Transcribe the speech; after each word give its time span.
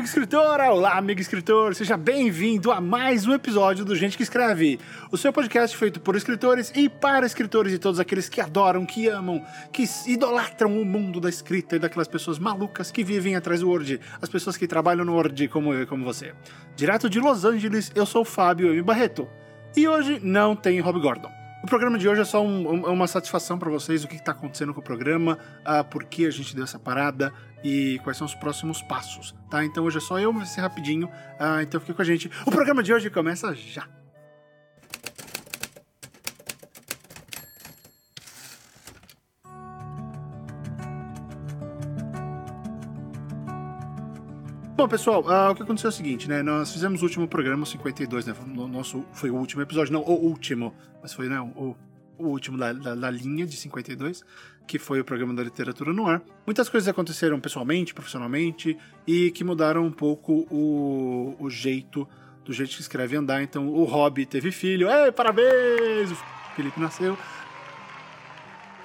amigo 0.00 0.08
escritora! 0.08 0.72
Olá, 0.72 0.96
amigo 0.96 1.20
escritor! 1.20 1.74
Seja 1.74 1.94
bem-vindo 1.94 2.72
a 2.72 2.80
mais 2.80 3.26
um 3.26 3.34
episódio 3.34 3.84
do 3.84 3.94
Gente 3.94 4.16
que 4.16 4.22
Escreve, 4.22 4.80
o 5.12 5.18
seu 5.18 5.30
podcast 5.30 5.76
feito 5.76 6.00
por 6.00 6.16
escritores 6.16 6.72
e 6.74 6.88
para 6.88 7.26
escritores 7.26 7.74
e 7.74 7.78
todos 7.78 8.00
aqueles 8.00 8.26
que 8.26 8.40
adoram, 8.40 8.86
que 8.86 9.08
amam, 9.08 9.44
que 9.70 9.84
idolatram 10.06 10.80
o 10.80 10.86
mundo 10.86 11.20
da 11.20 11.28
escrita 11.28 11.76
e 11.76 11.78
daquelas 11.78 12.08
pessoas 12.08 12.38
malucas 12.38 12.90
que 12.90 13.04
vivem 13.04 13.36
atrás 13.36 13.60
do 13.60 13.68
Word, 13.68 14.00
as 14.22 14.28
pessoas 14.30 14.56
que 14.56 14.66
trabalham 14.66 15.04
no 15.04 15.12
Word 15.12 15.48
como 15.48 15.74
eu 15.74 15.82
e 15.82 15.86
como 15.86 16.02
você. 16.02 16.32
Direto 16.74 17.10
de 17.10 17.20
Los 17.20 17.44
Angeles, 17.44 17.92
eu 17.94 18.06
sou 18.06 18.22
o 18.22 18.24
Fábio 18.24 18.72
M. 18.72 18.80
Barreto 18.80 19.28
e 19.76 19.86
hoje 19.86 20.18
não 20.22 20.56
tem 20.56 20.80
Rob 20.80 20.98
Gordon. 20.98 21.39
O 21.62 21.66
programa 21.66 21.98
de 21.98 22.08
hoje 22.08 22.22
é 22.22 22.24
só 22.24 22.42
um, 22.42 22.84
uma 22.90 23.06
satisfação 23.06 23.58
para 23.58 23.70
vocês, 23.70 24.02
o 24.02 24.08
que 24.08 24.16
está 24.16 24.32
acontecendo 24.32 24.72
com 24.72 24.80
o 24.80 24.82
programa, 24.82 25.38
uh, 25.60 25.84
por 25.84 26.04
que 26.04 26.24
a 26.24 26.30
gente 26.30 26.54
deu 26.54 26.64
essa 26.64 26.78
parada 26.78 27.32
e 27.62 28.00
quais 28.02 28.16
são 28.16 28.26
os 28.26 28.34
próximos 28.34 28.80
passos, 28.80 29.34
tá? 29.50 29.62
Então 29.62 29.84
hoje 29.84 29.98
é 29.98 30.00
só 30.00 30.18
eu, 30.18 30.32
vai 30.32 30.46
ser 30.46 30.62
rapidinho, 30.62 31.06
uh, 31.06 31.60
então 31.60 31.78
fique 31.78 31.92
com 31.92 32.02
a 32.02 32.04
gente. 32.04 32.30
O 32.46 32.50
programa 32.50 32.82
de 32.82 32.94
hoje 32.94 33.10
começa 33.10 33.54
já! 33.54 33.99
Bom, 44.80 44.88
pessoal, 44.88 45.20
uh, 45.20 45.50
o 45.50 45.54
que 45.54 45.62
aconteceu 45.62 45.88
é 45.88 45.92
o 45.92 45.94
seguinte, 45.94 46.26
né? 46.26 46.42
Nós 46.42 46.72
fizemos 46.72 47.02
o 47.02 47.04
último 47.04 47.28
programa, 47.28 47.66
52, 47.66 48.24
né? 48.24 48.34
O 48.56 48.66
nosso, 48.66 49.04
foi 49.12 49.28
o 49.28 49.36
último 49.36 49.60
episódio, 49.60 49.92
não 49.92 50.00
o 50.00 50.12
último, 50.12 50.74
mas 51.02 51.12
foi 51.12 51.28
né, 51.28 51.38
o, 51.38 51.76
o 52.16 52.26
último 52.28 52.56
da, 52.56 52.72
da, 52.72 52.94
da, 52.94 53.10
linha 53.10 53.44
de 53.44 53.58
52, 53.58 54.24
que 54.66 54.78
foi 54.78 54.98
o 54.98 55.04
programa 55.04 55.34
da 55.34 55.42
literatura 55.42 55.92
no 55.92 56.06
ar. 56.06 56.22
Muitas 56.46 56.70
coisas 56.70 56.88
aconteceram 56.88 57.38
pessoalmente, 57.38 57.92
profissionalmente, 57.92 58.78
e 59.06 59.30
que 59.32 59.44
mudaram 59.44 59.84
um 59.84 59.92
pouco 59.92 60.46
o, 60.50 61.36
o 61.38 61.50
jeito, 61.50 62.08
do 62.42 62.50
jeito 62.50 62.74
que 62.74 62.80
escreve 62.80 63.18
andar. 63.18 63.42
Então, 63.42 63.68
o 63.68 63.84
Rob 63.84 64.24
teve 64.24 64.50
filho, 64.50 64.88
Ei, 64.90 65.12
parabéns! 65.12 66.10
O 66.10 66.16
Felipe 66.56 66.80
nasceu. 66.80 67.18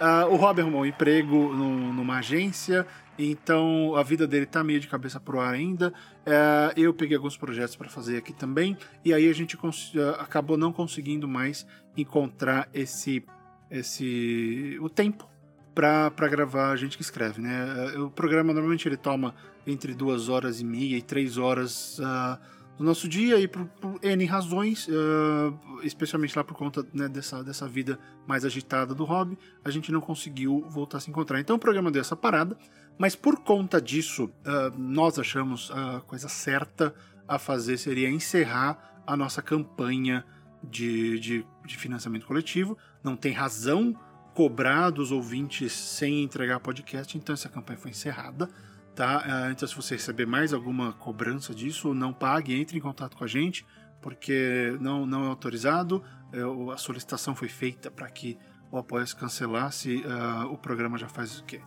Uh, 0.02 0.34
o 0.34 0.36
Rob 0.36 0.60
arrumou 0.60 0.82
um 0.82 0.86
emprego 0.86 1.54
numa 1.54 2.18
agência 2.18 2.86
então 3.18 3.96
a 3.96 4.04
vida 4.04 4.28
dele 4.28 4.46
tá 4.46 4.64
meio 4.64 4.80
de 4.80 4.88
cabeça 4.88 5.20
pro 5.20 5.40
ar 5.40 5.54
ainda. 5.54 5.94
É, 6.26 6.74
eu 6.76 6.94
peguei 6.94 7.16
alguns 7.16 7.38
projetos 7.38 7.76
para 7.76 7.90
fazer 7.90 8.18
aqui 8.18 8.34
também, 8.34 8.78
e 9.04 9.14
aí 9.14 9.30
a 9.30 9.34
gente 9.34 9.58
é, 9.58 10.22
acabou 10.22 10.58
não 10.58 10.72
conseguindo 10.72 11.28
mais 11.28 11.66
encontrar 11.96 12.68
esse, 12.74 13.24
esse 13.72 14.78
o 14.82 14.90
tempo 14.90 15.30
para 15.74 16.28
gravar 16.30 16.72
a 16.72 16.76
gente 16.76 16.96
que 16.96 17.04
escreve, 17.04 17.42
né? 17.42 17.94
É, 17.96 18.00
o 18.00 18.10
programa 18.10 18.54
normalmente 18.54 18.88
ele 18.88 18.98
toma 18.98 19.34
entre 19.68 19.94
duas 19.94 20.30
horas 20.30 20.62
e 20.62 20.66
meia 20.66 20.98
e 20.98 21.02
três 21.02 21.38
horas 21.38 22.00
uh, 22.00 22.40
do 22.78 22.84
nosso 22.84 23.08
dia 23.08 23.40
e 23.40 23.48
por, 23.48 23.66
por 23.66 24.00
N 24.04 24.26
razões, 24.26 24.88
uh, 24.88 25.82
especialmente 25.84 26.36
lá 26.36 26.44
por 26.44 26.56
conta 26.56 26.86
né, 26.94 27.08
dessa, 27.08 27.44
dessa 27.44 27.68
vida 27.68 27.98
mais 28.28 28.44
agitada 28.44 28.94
do 28.94 29.06
hobby, 29.06 29.38
a 29.64 29.70
gente 29.70 29.92
não 29.92 30.02
conseguiu 30.02 30.66
voltar 30.70 30.98
a 30.98 31.00
se 31.02 31.10
encontrar. 31.10 31.40
Então 31.40 31.56
o 31.56 31.60
programa 31.60 31.90
deu 31.90 32.02
essa 32.02 32.16
parada. 32.16 32.58
Mas 32.98 33.16
por 33.16 33.40
conta 33.40 33.82
disso, 33.82 34.26
uh, 34.26 34.78
nós 34.78 35.20
achamos 35.20 35.72
a 35.72 36.02
coisa 36.02 36.30
certa 36.30 36.94
a 37.28 37.40
fazer 37.40 37.78
seria 37.78 38.10
encerrar 38.10 39.02
a 39.06 39.18
nossa 39.18 39.42
campanha 39.42 40.26
de, 40.64 41.20
de, 41.20 41.46
de 41.66 41.78
financiamento 41.78 42.26
coletivo. 42.26 42.78
Não 43.04 43.16
tem 43.16 43.34
razão 43.34 43.96
cobrar 44.34 44.90
dos 44.90 45.12
ouvintes 45.12 45.72
sem 45.72 46.24
entregar 46.24 46.60
podcast, 46.60 47.18
então 47.18 47.34
essa 47.34 47.48
campanha 47.48 47.80
foi 47.80 47.92
encerrada. 47.92 48.50
Tá? 48.96 49.50
Então, 49.52 49.68
se 49.68 49.76
você 49.76 49.96
receber 49.96 50.26
mais 50.26 50.54
alguma 50.54 50.94
cobrança 50.94 51.54
disso, 51.54 51.94
não 51.94 52.14
pague, 52.14 52.56
entre 52.56 52.78
em 52.78 52.82
contato 52.82 53.18
com 53.18 53.26
a 53.26 53.28
gente, 53.28 53.66
porque 54.02 54.78
não, 54.80 55.06
não 55.06 55.26
é 55.26 55.28
autorizado. 55.28 56.02
Uh, 56.34 56.72
a 56.72 56.78
solicitação 56.78 57.36
foi 57.36 57.50
feita 57.50 57.92
para 57.92 58.10
que 58.10 58.38
o 58.72 58.78
apoio 58.78 59.06
se 59.06 59.16
cancelasse. 59.16 59.98
Uh, 59.98 60.52
o 60.52 60.58
programa 60.58 60.98
já 60.98 61.10
faz 61.10 61.40
o 61.40 61.44
quê? 61.44 61.62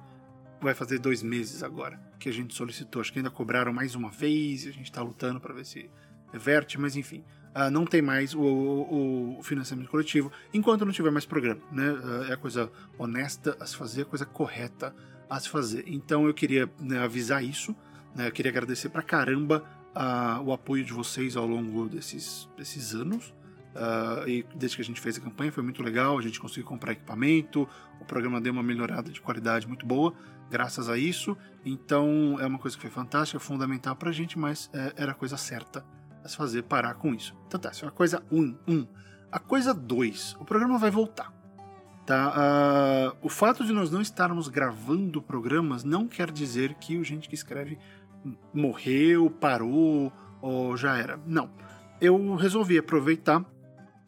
vai 0.61 0.75
fazer 0.75 0.99
dois 0.99 1.23
meses 1.23 1.63
agora 1.63 1.99
que 2.19 2.29
a 2.29 2.33
gente 2.33 2.55
solicitou. 2.55 3.01
Acho 3.01 3.13
que 3.13 3.19
ainda 3.19 3.31
cobraram 3.31 3.73
mais 3.73 3.95
uma 3.95 4.11
vez 4.11 4.67
a 4.67 4.71
gente 4.71 4.85
está 4.85 5.03
lutando 5.03 5.41
para 5.41 5.55
ver 5.55 5.65
se 5.65 5.91
reverte, 6.33 6.79
mas 6.79 6.97
enfim. 6.97 7.25
Uh, 7.55 7.71
não 7.71 7.87
tem 7.87 8.03
mais 8.03 8.35
o, 8.35 8.41
o, 8.41 9.39
o, 9.39 9.43
financiamento 9.43 9.89
coletivo 9.89 10.31
enquanto 10.53 10.85
não 10.85 10.93
tiver 10.93 11.11
mais 11.11 11.25
programa. 11.25 11.61
Né? 11.73 11.91
Uh, 11.91 12.25
é 12.25 12.35
a 12.35 12.37
coisa 12.37 12.71
honesta 12.99 13.57
a 13.59 13.67
se 13.67 13.77
fazer, 13.77 14.03
a 14.03 14.05
coisa 14.05 14.27
correta 14.27 14.95
a 15.29 15.39
se 15.41 15.49
fazer. 15.49 15.85
Então 15.87 16.27
eu 16.27 16.35
queria 16.35 16.71
né, 16.79 16.99
avisar 16.99 17.43
isso. 17.45 17.75
Né? 18.15 18.29
Eu 18.29 18.33
queria 18.33 18.51
agradecer 18.51 18.89
pra 18.89 19.03
caramba 19.03 19.65
uh, 19.95 20.43
o 20.43 20.53
apoio 20.53 20.85
de 20.85 20.93
vocês 20.93 21.37
ao 21.37 21.47
longo 21.47 21.89
desses, 21.89 22.49
desses 22.57 22.95
anos. 22.95 23.35
Uh, 23.75 24.29
e 24.29 24.47
desde 24.57 24.77
que 24.77 24.83
a 24.83 24.85
gente 24.85 25.01
fez 25.01 25.19
a 25.19 25.21
campanha 25.21 25.53
foi 25.53 25.63
muito 25.63 25.83
legal, 25.83 26.19
a 26.19 26.23
gente 26.23 26.41
conseguiu 26.41 26.65
comprar 26.65 26.93
equipamento, 26.93 27.69
o 28.01 28.05
programa 28.05 28.41
deu 28.41 28.53
uma 28.53 28.63
melhorada 28.63 29.11
de 29.13 29.21
qualidade 29.21 29.69
muito 29.69 29.87
boa 29.87 30.13
graças 30.51 30.89
a 30.89 30.97
isso. 30.97 31.37
Então 31.65 32.37
é 32.41 32.47
uma 32.47 32.59
coisa 32.59 32.77
que 32.77 32.83
foi 32.83 32.91
fantástica, 32.91 33.39
fundamental 33.39 33.95
pra 33.97 34.11
gente, 34.13 34.39
mas 34.39 34.71
é, 34.73 34.95
era 34.97 35.13
a 35.13 35.15
coisa 35.15 35.37
certa 35.37 35.85
a 36.25 36.29
se 36.29 36.37
fazer 36.37 36.63
parar 36.63 36.95
com 36.95 37.15
isso. 37.15 37.37
Então 37.47 37.61
tá, 37.61 37.71
isso 37.71 37.85
é 37.85 37.89
a 37.89 37.93
coisa 37.93 38.23
1. 38.31 38.41
Um, 38.41 38.59
um. 38.67 38.87
A 39.31 39.39
coisa 39.39 39.75
2, 39.75 40.37
o 40.41 40.45
programa 40.45 40.79
vai 40.79 40.91
voltar. 40.91 41.33
Tá? 42.09 43.13
Uh, 43.13 43.27
o 43.27 43.29
fato 43.29 43.63
de 43.67 43.71
nós 43.71 43.91
não 43.91 44.01
estarmos 44.01 44.49
gravando 44.49 45.21
programas 45.21 45.85
não 45.85 46.09
quer 46.09 46.31
dizer 46.31 46.73
que 46.77 46.97
o 46.97 47.05
gente 47.05 47.29
que 47.29 47.35
escreve 47.35 47.79
morreu, 48.51 49.29
parou 49.29 50.11
ou 50.41 50.75
já 50.75 50.97
era. 50.97 51.21
Não. 51.27 51.51
Eu 52.01 52.35
resolvi 52.35 52.79
aproveitar, 52.79 53.45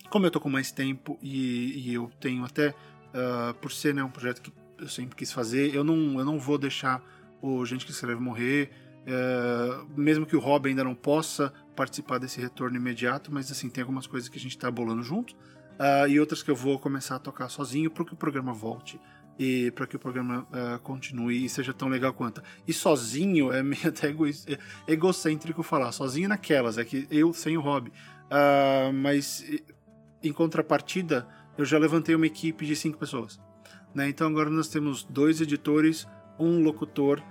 como 0.09 0.25
eu 0.25 0.31
tô 0.31 0.41
com 0.41 0.49
mais 0.49 0.73
tempo 0.73 1.19
e, 1.21 1.91
e 1.91 1.93
eu 1.93 2.11
tenho 2.19 2.43
até, 2.43 2.71
uh, 2.71 3.53
por 3.61 3.71
ser 3.71 3.95
né, 3.95 4.03
um 4.03 4.09
projeto 4.09 4.41
que 4.41 4.51
eu 4.79 4.89
sempre 4.89 5.15
quis 5.15 5.31
fazer. 5.31 5.75
Eu 5.75 5.85
não, 5.85 6.19
eu 6.19 6.25
não 6.25 6.39
vou 6.39 6.57
deixar 6.57 7.03
o 7.43 7.67
Gente 7.67 7.85
que 7.85 7.93
Escreve 7.93 8.19
morrer, 8.19 8.71
é, 9.07 9.79
mesmo 9.95 10.25
que 10.25 10.37
o 10.37 10.41
Rob 10.41 10.71
ainda 10.71 10.85
não 10.85 10.95
possa 10.95 11.53
participar 11.77 12.17
desse 12.17 12.41
retorno 12.41 12.79
imediato, 12.79 13.31
mas 13.31 13.51
assim, 13.53 13.69
tem 13.69 13.83
algumas 13.83 14.07
coisas 14.07 14.27
que 14.31 14.39
a 14.39 14.41
gente 14.41 14.57
está 14.57 14.71
bolando 14.71 15.03
junto 15.03 15.37
uh, 15.81 16.07
e 16.07 16.21
outras 16.21 16.43
que 16.43 16.51
eu 16.51 16.57
vou 16.57 16.79
começar 16.79 17.17
a 17.17 17.19
tocar 17.19 17.49
sozinho 17.49 17.91
para 17.91 18.05
que 18.05 18.13
o 18.13 18.17
programa 18.17 18.53
volte 18.53 19.01
e 19.39 19.71
para 19.71 19.87
que 19.87 19.97
o 19.97 19.99
programa 19.99 20.47
uh, 20.51 20.79
continue 20.81 21.47
e 21.47 21.49
seja 21.49 21.73
tão 21.73 21.89
legal 21.89 22.13
quanto. 22.13 22.43
E 22.69 22.73
sozinho 22.75 23.51
é 23.51 23.63
meio 23.63 23.89
até 23.89 24.09
ego 24.09 24.27
é 24.29 24.59
egocêntrico 24.87 25.63
falar, 25.63 25.91
sozinho 25.93 26.29
naquelas, 26.29 26.77
é 26.77 26.85
que 26.85 27.09
eu 27.11 27.33
sem 27.33 27.57
o 27.57 27.61
Rob. 27.61 27.89
Uh, 27.89 28.93
mas 28.93 29.45
em 30.23 30.33
contrapartida, 30.33 31.27
eu 31.57 31.65
já 31.65 31.79
levantei 31.79 32.15
uma 32.15 32.27
equipe 32.27 32.67
de 32.67 32.77
cinco 32.77 32.99
pessoas. 32.99 33.41
Né? 33.95 34.09
Então 34.09 34.29
agora 34.29 34.51
nós 34.51 34.69
temos 34.69 35.03
dois 35.03 35.41
editores, 35.41 36.07
um 36.39 36.63
locutor 36.63 37.23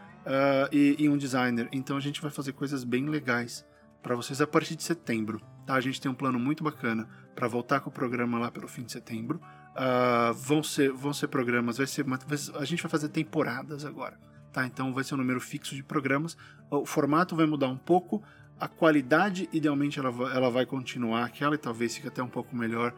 e, 0.71 0.95
e, 0.99 1.09
um 1.09 1.17
designer. 1.17 1.69
Então 1.71 1.97
a 1.97 1.99
gente 1.99 2.21
vai 2.21 2.29
fazer 2.29 2.51
coisas 2.51 2.83
bem 2.83 3.07
legais 3.07 3.65
para 4.03 4.15
vocês 4.15 4.41
a 4.41 4.45
partir 4.45 4.75
de 4.75 4.83
setembro. 4.83 5.41
Tá? 5.69 5.75
A 5.75 5.81
gente 5.81 6.01
tem 6.01 6.09
um 6.09 6.15
plano 6.15 6.39
muito 6.39 6.63
bacana 6.63 7.07
para 7.35 7.47
voltar 7.47 7.79
com 7.79 7.91
o 7.91 7.93
programa 7.93 8.39
lá 8.39 8.49
pelo 8.49 8.67
fim 8.67 8.81
de 8.81 8.91
setembro. 8.91 9.39
Uh, 9.75 10.33
vão, 10.33 10.63
ser, 10.63 10.91
vão 10.91 11.13
ser 11.13 11.27
programas, 11.27 11.77
vai 11.77 11.85
ser 11.85 12.03
uma, 12.07 12.17
a 12.55 12.65
gente 12.65 12.81
vai 12.81 12.89
fazer 12.89 13.07
temporadas 13.09 13.85
agora. 13.85 14.17
Tá? 14.51 14.65
Então 14.65 14.91
vai 14.91 15.03
ser 15.03 15.13
um 15.13 15.17
número 15.17 15.39
fixo 15.39 15.75
de 15.75 15.83
programas. 15.83 16.35
O 16.71 16.87
formato 16.87 17.35
vai 17.35 17.45
mudar 17.45 17.67
um 17.67 17.77
pouco. 17.77 18.23
A 18.59 18.67
qualidade, 18.67 19.47
idealmente, 19.53 19.99
ela 19.99 20.09
ela 20.33 20.49
vai 20.49 20.65
continuar 20.65 21.23
aquela 21.23 21.53
e 21.53 21.59
talvez 21.59 21.95
fique 21.95 22.07
até 22.07 22.23
um 22.23 22.27
pouco 22.27 22.55
melhor 22.55 22.91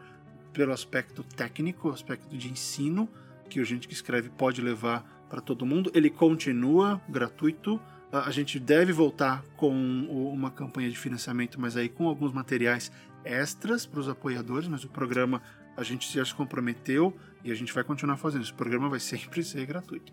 pelo 0.54 0.72
aspecto 0.72 1.22
técnico, 1.22 1.90
aspecto 1.90 2.34
de 2.34 2.50
ensino, 2.50 3.06
que 3.50 3.60
o 3.60 3.66
Gente 3.66 3.86
que 3.86 3.92
Escreve 3.92 4.30
pode 4.30 4.62
levar 4.62 5.26
para 5.28 5.42
todo 5.42 5.66
mundo. 5.66 5.92
Ele 5.94 6.08
continua 6.08 7.02
gratuito. 7.06 7.78
A 8.12 8.30
gente 8.30 8.60
deve 8.60 8.92
voltar 8.92 9.42
com 9.56 9.72
uma 9.72 10.50
campanha 10.50 10.90
de 10.90 10.98
financiamento, 10.98 11.58
mas 11.58 11.78
aí 11.78 11.88
com 11.88 12.06
alguns 12.06 12.30
materiais 12.30 12.92
extras 13.24 13.86
para 13.86 14.00
os 14.00 14.08
apoiadores, 14.08 14.68
mas 14.68 14.84
o 14.84 14.88
programa 14.88 15.40
a 15.76 15.82
gente 15.82 16.12
já 16.12 16.22
se 16.22 16.34
comprometeu 16.34 17.16
e 17.42 17.50
a 17.50 17.54
gente 17.54 17.72
vai 17.72 17.82
continuar 17.82 18.18
fazendo. 18.18 18.42
Esse 18.42 18.52
programa 18.52 18.90
vai 18.90 19.00
sempre 19.00 19.42
ser 19.42 19.64
gratuito. 19.64 20.12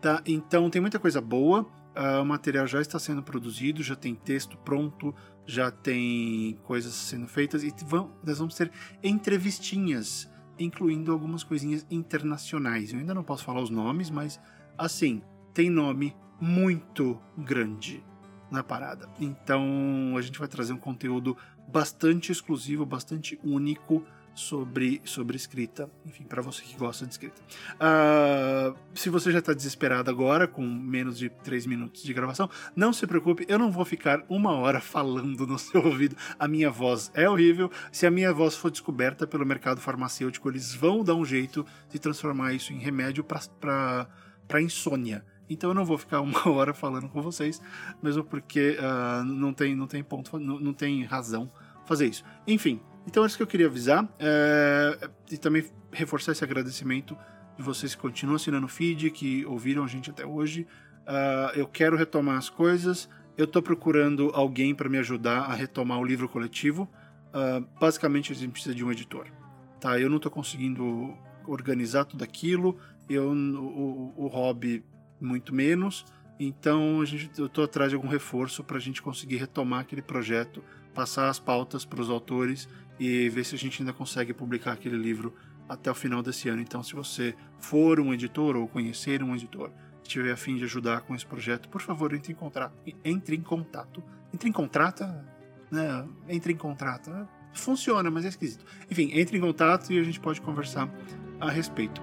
Tá? 0.00 0.22
Então 0.24 0.70
tem 0.70 0.80
muita 0.80 0.98
coisa 0.98 1.20
boa. 1.20 1.62
Uh, 1.94 2.22
o 2.22 2.24
material 2.24 2.66
já 2.66 2.80
está 2.80 2.98
sendo 2.98 3.22
produzido, 3.22 3.82
já 3.82 3.94
tem 3.94 4.14
texto 4.14 4.56
pronto, 4.58 5.14
já 5.44 5.70
tem 5.70 6.58
coisas 6.62 6.94
sendo 6.94 7.26
feitas 7.26 7.62
e 7.62 7.74
vão, 7.84 8.10
nós 8.24 8.38
vamos 8.38 8.54
ter 8.54 8.70
entrevistinhas 9.02 10.30
incluindo 10.58 11.12
algumas 11.12 11.42
coisinhas 11.42 11.86
internacionais. 11.90 12.92
Eu 12.92 12.98
ainda 12.98 13.12
não 13.12 13.22
posso 13.22 13.44
falar 13.44 13.60
os 13.60 13.68
nomes, 13.68 14.10
mas 14.10 14.40
assim, 14.78 15.22
tem 15.54 15.70
nome 15.70 16.14
muito 16.40 17.20
grande 17.36 18.02
na 18.50 18.62
parada. 18.62 19.08
Então 19.18 20.14
a 20.16 20.20
gente 20.20 20.38
vai 20.38 20.48
trazer 20.48 20.72
um 20.72 20.78
conteúdo 20.78 21.36
bastante 21.68 22.30
exclusivo, 22.30 22.84
bastante 22.84 23.38
único 23.42 24.04
sobre, 24.34 25.00
sobre 25.04 25.36
escrita, 25.36 25.90
enfim, 26.06 26.24
para 26.24 26.40
você 26.42 26.62
que 26.62 26.76
gosta 26.76 27.06
de 27.06 27.12
escrita. 27.12 27.40
Uh, 27.74 28.76
se 28.94 29.10
você 29.10 29.30
já 29.30 29.38
está 29.38 29.52
desesperado 29.52 30.10
agora, 30.10 30.48
com 30.48 30.62
menos 30.62 31.18
de 31.18 31.28
3 31.28 31.66
minutos 31.66 32.02
de 32.02 32.12
gravação, 32.14 32.48
não 32.74 32.92
se 32.92 33.06
preocupe, 33.06 33.44
eu 33.48 33.58
não 33.58 33.70
vou 33.70 33.84
ficar 33.84 34.24
uma 34.28 34.52
hora 34.52 34.80
falando 34.82 35.46
no 35.46 35.58
seu 35.58 35.84
ouvido. 35.84 36.16
A 36.38 36.48
minha 36.48 36.70
voz 36.70 37.10
é 37.14 37.28
horrível. 37.28 37.70
Se 37.90 38.06
a 38.06 38.10
minha 38.10 38.32
voz 38.32 38.56
for 38.56 38.70
descoberta 38.70 39.26
pelo 39.26 39.46
mercado 39.46 39.80
farmacêutico, 39.80 40.48
eles 40.48 40.74
vão 40.74 41.04
dar 41.04 41.14
um 41.14 41.24
jeito 41.24 41.64
de 41.90 41.98
transformar 41.98 42.52
isso 42.54 42.72
em 42.72 42.78
remédio 42.78 43.24
para 43.24 44.60
insônia. 44.60 45.24
Então 45.48 45.70
eu 45.70 45.74
não 45.74 45.84
vou 45.84 45.98
ficar 45.98 46.20
uma 46.22 46.48
hora 46.48 46.72
falando 46.72 47.08
com 47.08 47.20
vocês, 47.20 47.60
mesmo 48.02 48.24
porque 48.24 48.78
uh, 48.78 49.24
não, 49.24 49.52
tem, 49.52 49.74
não 49.74 49.86
tem 49.86 50.02
ponto, 50.02 50.38
não, 50.38 50.58
não 50.58 50.72
tem 50.72 51.04
razão 51.04 51.50
fazer 51.84 52.06
isso. 52.06 52.24
Enfim, 52.46 52.80
então 53.06 53.24
é 53.24 53.26
isso 53.26 53.36
que 53.36 53.42
eu 53.42 53.46
queria 53.46 53.66
avisar 53.66 54.08
é, 54.18 55.10
e 55.30 55.36
também 55.36 55.64
reforçar 55.90 56.32
esse 56.32 56.44
agradecimento 56.44 57.16
de 57.56 57.62
vocês 57.62 57.94
que 57.94 58.00
continuam 58.00 58.36
assinando 58.36 58.66
o 58.66 58.68
feed, 58.68 59.10
que 59.10 59.44
ouviram 59.46 59.84
a 59.84 59.86
gente 59.86 60.10
até 60.10 60.24
hoje. 60.24 60.66
Uh, 61.02 61.58
eu 61.58 61.66
quero 61.66 61.96
retomar 61.96 62.38
as 62.38 62.48
coisas. 62.48 63.08
Eu 63.36 63.44
estou 63.44 63.62
procurando 63.62 64.30
alguém 64.34 64.74
para 64.74 64.88
me 64.88 64.98
ajudar 64.98 65.40
a 65.40 65.54
retomar 65.54 65.98
o 65.98 66.04
livro 66.04 66.28
coletivo. 66.28 66.88
Uh, 67.28 67.66
basicamente, 67.78 68.32
a 68.32 68.34
gente 68.34 68.52
precisa 68.52 68.74
de 68.74 68.84
um 68.84 68.90
editor. 68.90 69.26
Tá? 69.80 69.98
Eu 69.98 70.08
não 70.08 70.16
estou 70.16 70.30
conseguindo 70.30 71.16
organizar 71.46 72.04
tudo 72.04 72.22
aquilo. 72.22 72.78
Eu, 73.08 73.32
o, 73.32 74.12
o, 74.16 74.24
o 74.24 74.26
hobby, 74.28 74.84
muito 75.22 75.54
menos. 75.54 76.04
Então, 76.38 77.00
a 77.00 77.04
gente, 77.04 77.30
eu 77.38 77.46
estou 77.46 77.64
atrás 77.64 77.90
de 77.90 77.96
algum 77.96 78.08
reforço 78.08 78.64
para 78.64 78.76
a 78.76 78.80
gente 78.80 79.00
conseguir 79.00 79.36
retomar 79.36 79.80
aquele 79.80 80.02
projeto, 80.02 80.62
passar 80.94 81.28
as 81.28 81.38
pautas 81.38 81.84
para 81.84 82.00
os 82.00 82.10
autores 82.10 82.68
e 82.98 83.28
ver 83.28 83.44
se 83.44 83.54
a 83.54 83.58
gente 83.58 83.80
ainda 83.80 83.92
consegue 83.92 84.32
publicar 84.32 84.72
aquele 84.72 84.96
livro 84.96 85.34
até 85.68 85.90
o 85.90 85.94
final 85.94 86.22
desse 86.22 86.48
ano. 86.48 86.60
Então, 86.60 86.82
se 86.82 86.94
você 86.94 87.34
for 87.58 88.00
um 88.00 88.12
editor 88.12 88.56
ou 88.56 88.66
conhecer 88.66 89.22
um 89.22 89.34
editor, 89.34 89.70
estiver 90.02 90.32
a 90.32 90.36
fim 90.36 90.56
de 90.56 90.64
ajudar 90.64 91.02
com 91.02 91.14
esse 91.14 91.24
projeto, 91.24 91.68
por 91.68 91.80
favor, 91.80 92.12
entre 92.12 92.32
em 92.32 92.36
contato. 92.36 92.74
Entre 93.04 93.36
em 93.36 93.40
contato. 93.40 94.02
Entre 94.34 94.48
em 94.48 94.52
contrato, 94.52 95.04
né? 95.70 96.06
Entre 96.28 96.52
em 96.52 96.56
contrato. 96.56 97.10
Funciona, 97.54 98.10
mas 98.10 98.24
é 98.24 98.28
esquisito. 98.28 98.64
Enfim, 98.90 99.10
entre 99.12 99.36
em 99.36 99.40
contato 99.40 99.92
e 99.92 99.98
a 99.98 100.02
gente 100.02 100.18
pode 100.18 100.40
conversar 100.40 100.88
a 101.40 101.50
respeito. 101.50 102.02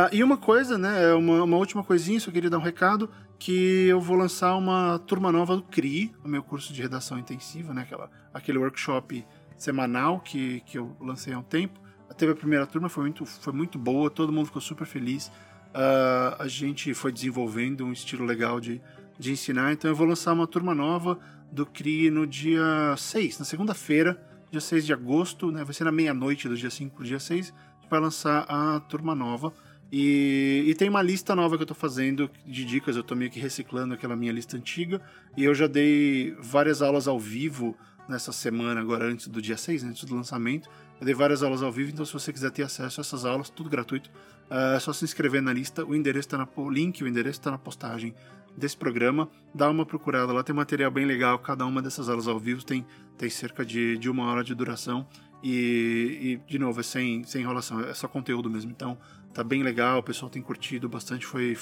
Ah, 0.00 0.08
e 0.10 0.24
uma 0.24 0.38
coisa, 0.38 0.78
né, 0.78 1.10
é 1.10 1.14
uma, 1.14 1.42
uma 1.44 1.58
última 1.58 1.84
coisinha, 1.84 2.18
só 2.18 2.30
queria 2.30 2.48
dar 2.48 2.56
um 2.56 2.62
recado, 2.62 3.10
que 3.38 3.86
eu 3.86 4.00
vou 4.00 4.16
lançar 4.16 4.56
uma 4.56 4.98
turma 5.00 5.30
nova 5.30 5.56
do 5.56 5.62
CRI, 5.62 6.10
o 6.24 6.28
meu 6.28 6.42
curso 6.42 6.72
de 6.72 6.80
redação 6.80 7.18
intensiva, 7.18 7.74
né, 7.74 7.82
aquela, 7.82 8.10
aquele 8.32 8.56
workshop 8.56 9.26
semanal 9.58 10.18
que, 10.20 10.60
que 10.60 10.78
eu 10.78 10.96
lancei 10.98 11.34
há 11.34 11.38
um 11.38 11.42
tempo. 11.42 11.78
Teve 12.16 12.32
a 12.32 12.34
primeira 12.34 12.66
turma, 12.66 12.88
foi 12.88 13.04
muito, 13.04 13.26
foi 13.26 13.52
muito 13.52 13.78
boa, 13.78 14.10
todo 14.10 14.32
mundo 14.32 14.46
ficou 14.46 14.62
super 14.62 14.86
feliz. 14.86 15.26
Uh, 15.26 16.36
a 16.38 16.48
gente 16.48 16.94
foi 16.94 17.12
desenvolvendo 17.12 17.84
um 17.84 17.92
estilo 17.92 18.24
legal 18.24 18.58
de, 18.58 18.80
de 19.18 19.32
ensinar, 19.32 19.72
então 19.72 19.90
eu 19.90 19.94
vou 19.94 20.06
lançar 20.06 20.32
uma 20.32 20.46
turma 20.46 20.74
nova 20.74 21.18
do 21.52 21.66
CRI 21.66 22.10
no 22.10 22.26
dia 22.26 22.94
6, 22.96 23.38
na 23.38 23.44
segunda-feira, 23.44 24.18
dia 24.50 24.62
6 24.62 24.86
de 24.86 24.94
agosto, 24.94 25.50
né, 25.50 25.62
vai 25.62 25.74
ser 25.74 25.84
na 25.84 25.92
meia-noite 25.92 26.48
do 26.48 26.56
dia 26.56 26.70
5 26.70 26.94
para 26.94 27.02
o 27.02 27.06
dia 27.06 27.20
6, 27.20 27.52
a 27.52 27.80
gente 27.80 27.90
vai 27.90 28.00
lançar 28.00 28.46
a 28.48 28.80
turma 28.80 29.14
nova. 29.14 29.52
E, 29.92 30.64
e, 30.68 30.74
tem 30.74 30.88
uma 30.88 31.02
lista 31.02 31.34
nova 31.34 31.56
que 31.56 31.62
eu 31.64 31.66
tô 31.66 31.74
fazendo 31.74 32.30
de 32.46 32.64
dicas, 32.64 32.96
eu 32.96 33.02
tô 33.02 33.16
meio 33.16 33.30
que 33.30 33.40
reciclando 33.40 33.92
aquela 33.92 34.14
minha 34.14 34.30
lista 34.30 34.56
antiga. 34.56 35.02
E 35.36 35.44
eu 35.44 35.54
já 35.54 35.66
dei 35.66 36.34
várias 36.40 36.80
aulas 36.80 37.08
ao 37.08 37.18
vivo 37.18 37.76
nessa 38.08 38.32
semana, 38.32 38.80
agora 38.80 39.04
antes 39.04 39.28
do 39.28 39.40
dia 39.40 39.56
6, 39.56 39.82
né, 39.82 39.90
antes 39.90 40.04
do 40.04 40.14
lançamento. 40.14 40.68
Eu 41.00 41.06
dei 41.06 41.14
várias 41.14 41.42
aulas 41.42 41.62
ao 41.62 41.72
vivo, 41.72 41.90
então 41.90 42.04
se 42.04 42.12
você 42.12 42.32
quiser 42.32 42.50
ter 42.50 42.62
acesso 42.62 43.00
a 43.00 43.02
essas 43.02 43.24
aulas, 43.24 43.48
tudo 43.48 43.70
gratuito, 43.70 44.10
uh, 44.50 44.76
é 44.76 44.80
só 44.80 44.92
se 44.92 45.04
inscrever 45.04 45.40
na 45.40 45.52
lista. 45.52 45.84
O 45.84 45.94
endereço 45.94 46.28
tá 46.28 46.38
na, 46.38 46.46
o 46.56 46.70
link, 46.70 47.02
o 47.02 47.08
endereço 47.08 47.40
está 47.40 47.50
na 47.50 47.58
postagem 47.58 48.14
desse 48.56 48.76
programa. 48.76 49.28
Dá 49.54 49.70
uma 49.70 49.86
procurada 49.86 50.32
lá, 50.32 50.42
tem 50.42 50.54
material 50.54 50.90
bem 50.90 51.06
legal. 51.06 51.38
Cada 51.38 51.64
uma 51.64 51.80
dessas 51.80 52.08
aulas 52.08 52.28
ao 52.28 52.38
vivo 52.38 52.64
tem, 52.64 52.84
tem 53.16 53.30
cerca 53.30 53.64
de, 53.64 53.96
de 53.96 54.10
uma 54.10 54.24
hora 54.30 54.44
de 54.44 54.54
duração. 54.54 55.06
E, 55.42 56.38
e, 56.46 56.50
de 56.50 56.58
novo, 56.58 56.80
é 56.80 56.82
sem, 56.82 57.24
sem 57.24 57.40
enrolação, 57.42 57.80
é 57.80 57.94
só 57.94 58.06
conteúdo 58.06 58.50
mesmo. 58.50 58.70
Então, 58.70 58.98
tá 59.32 59.44
bem 59.44 59.62
legal, 59.62 59.98
o 59.98 60.02
pessoal 60.02 60.30
tem 60.30 60.42
curtido 60.42 60.88
bastante, 60.88 61.26
foi. 61.26 61.56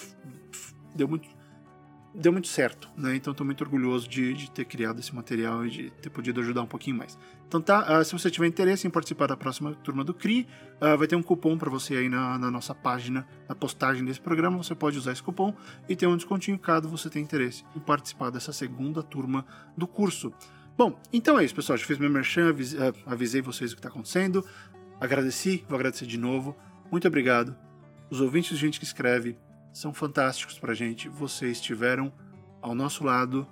Deu 0.94 1.06
muito, 1.06 1.28
deu 2.14 2.32
muito 2.32 2.48
certo, 2.48 2.88
né? 2.96 3.14
Então 3.14 3.30
estou 3.30 3.46
muito 3.46 3.62
orgulhoso 3.62 4.08
de, 4.08 4.32
de, 4.34 4.50
ter 4.50 4.64
criado 4.64 4.98
esse 4.98 5.14
material 5.14 5.66
e 5.66 5.70
de 5.70 5.90
ter 5.90 6.10
podido 6.10 6.40
ajudar 6.40 6.62
um 6.62 6.66
pouquinho 6.66 6.96
mais. 6.96 7.18
Então 7.46 7.60
tá, 7.60 8.00
uh, 8.00 8.04
se 8.04 8.12
você 8.12 8.30
tiver 8.30 8.46
interesse 8.46 8.86
em 8.86 8.90
participar 8.90 9.26
da 9.26 9.36
próxima 9.36 9.74
turma 9.76 10.02
do 10.02 10.12
CRI, 10.12 10.46
uh, 10.80 10.98
vai 10.98 11.06
ter 11.06 11.16
um 11.16 11.22
cupom 11.22 11.56
para 11.56 11.70
você 11.70 11.96
aí 11.96 12.08
na, 12.08 12.38
na, 12.38 12.50
nossa 12.50 12.74
página, 12.74 13.26
na 13.48 13.54
postagem 13.54 14.04
desse 14.04 14.20
programa, 14.20 14.56
você 14.56 14.74
pode 14.74 14.98
usar 14.98 15.12
esse 15.12 15.22
cupom 15.22 15.54
e 15.88 15.94
ter 15.94 16.06
um 16.06 16.16
descontinho 16.16 16.58
caso 16.58 16.88
você 16.88 17.08
tenha 17.08 17.22
interesse 17.22 17.64
em 17.76 17.80
participar 17.80 18.30
dessa 18.30 18.52
segunda 18.52 19.02
turma 19.02 19.46
do 19.76 19.86
curso. 19.86 20.32
Bom, 20.76 20.98
então 21.12 21.38
é 21.38 21.44
isso, 21.44 21.54
pessoal. 21.54 21.76
Já 21.76 21.84
fiz 21.84 21.98
meu 21.98 22.10
merchan, 22.10 22.48
avisei, 22.48 22.80
uh, 22.80 22.94
avisei 23.06 23.42
vocês 23.42 23.72
o 23.72 23.74
que 23.74 23.80
está 23.80 23.88
acontecendo. 23.88 24.44
Agradeci, 25.00 25.64
vou 25.68 25.76
agradecer 25.76 26.06
de 26.06 26.18
novo. 26.18 26.56
Muito 26.90 27.06
obrigado. 27.06 27.56
Os 28.10 28.20
ouvintes 28.20 28.50
de 28.50 28.56
gente 28.56 28.78
que 28.78 28.84
escreve 28.84 29.36
são 29.72 29.92
fantásticos 29.92 30.58
pra 30.58 30.74
gente. 30.74 31.08
Vocês 31.08 31.58
estiveram 31.58 32.12
ao 32.60 32.74
nosso 32.74 33.04
lado 33.04 33.46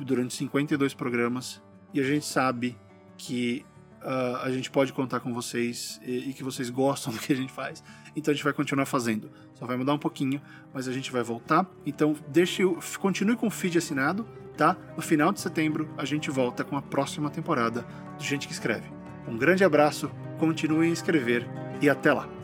durante 0.00 0.34
52 0.34 0.94
programas 0.94 1.62
e 1.92 2.00
a 2.00 2.04
gente 2.04 2.24
sabe 2.24 2.78
que 3.18 3.64
uh, 4.02 4.36
a 4.42 4.50
gente 4.50 4.70
pode 4.70 4.92
contar 4.92 5.20
com 5.20 5.34
vocês 5.34 6.00
e, 6.02 6.30
e, 6.30 6.32
que 6.32 6.42
vocês 6.42 6.70
gostam 6.70 7.12
do 7.14 7.18
que 7.18 7.32
a 7.32 7.36
gente 7.36 7.52
faz. 7.52 7.82
Então 8.14 8.32
a 8.32 8.34
gente 8.34 8.44
vai 8.44 8.52
continuar 8.52 8.86
fazendo. 8.86 9.30
Só 9.54 9.66
vai 9.66 9.76
mudar 9.76 9.94
um 9.94 9.98
pouquinho, 9.98 10.40
mas 10.72 10.88
a 10.88 10.92
gente 10.92 11.10
vai 11.10 11.22
voltar. 11.22 11.66
Então 11.84 12.16
deixe, 12.28 12.62
continue 12.98 13.36
com 13.36 13.48
o 13.48 13.50
feed 13.50 13.76
assinado 13.78 14.26
tá? 14.56 14.76
No 14.96 15.02
final 15.02 15.32
de 15.32 15.40
setembro 15.40 15.88
a 15.96 16.04
gente 16.04 16.30
volta 16.30 16.64
com 16.64 16.76
a 16.76 16.82
próxima 16.82 17.30
temporada 17.30 17.84
do 18.16 18.24
Gente 18.24 18.46
que 18.46 18.52
Escreve. 18.52 18.88
Um 19.26 19.36
grande 19.36 19.64
abraço, 19.64 20.10
continuem 20.38 20.90
a 20.90 20.92
escrever 20.92 21.46
e 21.80 21.88
até 21.88 22.12
lá! 22.12 22.41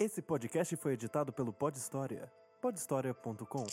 Esse 0.00 0.22
podcast 0.22 0.76
foi 0.76 0.92
editado 0.92 1.32
pelo 1.32 1.52
Pod 1.52 1.76
História. 1.76 2.30
podhistoria.com 2.60 3.66